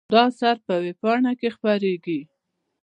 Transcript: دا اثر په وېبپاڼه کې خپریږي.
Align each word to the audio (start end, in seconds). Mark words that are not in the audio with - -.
دا 0.13 0.21
اثر 0.29 0.55
په 0.65 0.73
وېبپاڼه 0.83 1.31
کې 1.39 1.49
خپریږي. 1.55 2.19